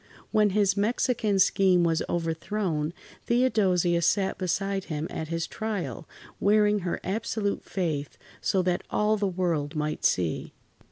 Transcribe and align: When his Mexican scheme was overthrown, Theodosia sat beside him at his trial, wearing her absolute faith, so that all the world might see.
When 0.31 0.49
his 0.49 0.75
Mexican 0.75 1.37
scheme 1.37 1.83
was 1.83 2.01
overthrown, 2.09 2.91
Theodosia 3.27 4.01
sat 4.01 4.39
beside 4.39 4.85
him 4.85 5.05
at 5.11 5.27
his 5.27 5.45
trial, 5.45 6.09
wearing 6.39 6.79
her 6.79 6.99
absolute 7.03 7.63
faith, 7.63 8.17
so 8.41 8.63
that 8.63 8.81
all 8.89 9.15
the 9.15 9.27
world 9.27 9.75
might 9.75 10.03
see. 10.03 10.53